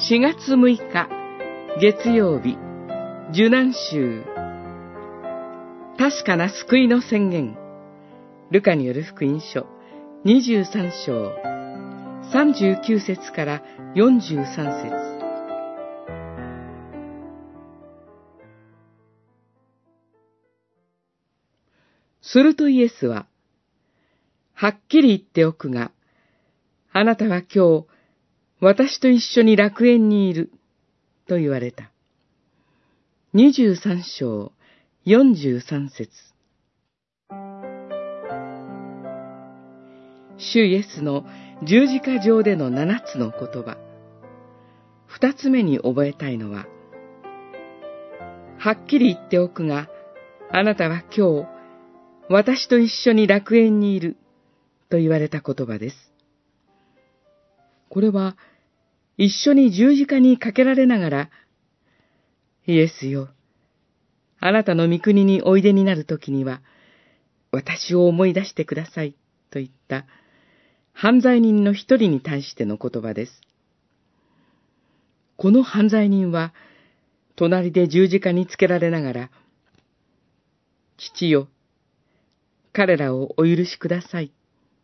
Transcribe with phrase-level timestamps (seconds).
[0.00, 1.08] 4月6日
[1.80, 2.56] 月曜日
[3.32, 4.22] 受難週
[5.98, 7.58] 確かな救いの宣言。
[8.52, 9.66] ルカによる福音書
[10.24, 11.32] 23章
[12.32, 13.62] 39節から
[13.96, 14.44] 43
[14.84, 15.08] 節。
[22.22, 23.26] するとイエスは、
[24.54, 25.90] はっきり言っておくが、
[26.92, 27.86] あなたは今日、
[28.60, 30.50] 私と一緒に楽園にいる、
[31.28, 31.92] と言われた。
[33.34, 34.52] 23章
[35.06, 36.10] 43節
[40.38, 41.24] 主イエスの
[41.62, 43.76] 十字架上での七つの言葉。
[45.06, 46.66] 二つ目に覚えたいのは、
[48.58, 49.88] はっきり言っておくが、
[50.50, 51.46] あなたは今日、
[52.28, 54.16] 私と一緒に楽園にいる、
[54.90, 56.17] と言われた言葉です。
[57.88, 58.36] これは、
[59.16, 61.30] 一緒に十字架にかけられながら、
[62.66, 63.28] イエスよ、
[64.40, 66.62] あなたの御国においでになるときには、
[67.50, 69.12] 私を思い出してください、
[69.50, 70.04] と言った
[70.92, 73.40] 犯罪人の一人に対しての言葉です。
[75.36, 76.52] この犯罪人は、
[77.36, 79.30] 隣で十字架につけられながら、
[80.96, 81.48] 父よ、
[82.72, 84.32] 彼らをお許しください、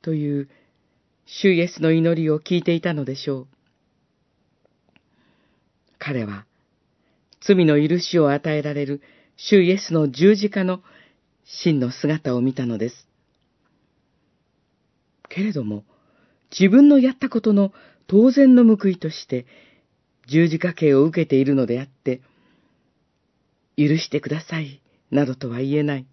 [0.00, 0.48] という、
[1.26, 3.46] 主イエスの祈りを聞いていたのでしょう。
[5.98, 6.46] 彼は、
[7.40, 9.02] 罪の許しを与えられる
[9.36, 10.82] 主イエスの十字架の
[11.44, 13.08] 真の姿を見たのです。
[15.28, 15.84] けれども、
[16.56, 17.72] 自分のやったことの
[18.06, 19.46] 当然の報いとして、
[20.28, 22.20] 十字架刑を受けているのであって、
[23.76, 26.06] 許してください、などとは言えない。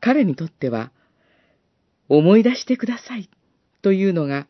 [0.00, 0.92] 彼にとっては、
[2.10, 3.30] 思い出してください
[3.82, 4.48] というのが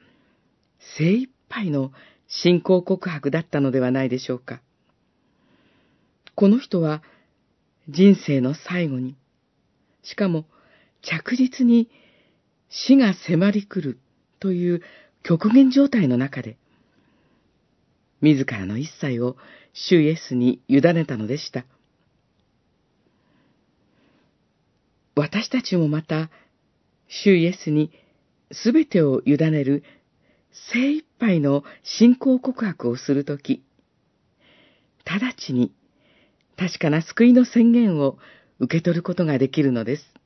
[0.96, 1.92] 精一杯の
[2.26, 4.62] 信仰告白だったのではないでしょうか。
[6.34, 7.02] この人は
[7.88, 9.14] 人生の最後に、
[10.02, 10.46] しかも
[11.02, 11.90] 着実に
[12.70, 13.98] 死が迫り来る
[14.38, 14.82] という
[15.22, 16.56] 極限状態の中で、
[18.22, 19.36] 自らの一切を
[19.74, 21.66] 主イエスに委ねたのでした。
[25.14, 26.30] 私たちもまた、
[27.10, 27.90] 主イエスに
[28.52, 29.82] すべてを委ねる
[30.72, 33.62] 精一杯の信仰告白をするとき、
[35.04, 35.72] 直ちに
[36.56, 38.18] 確かな救いの宣言を
[38.60, 40.19] 受け取ることができるのです。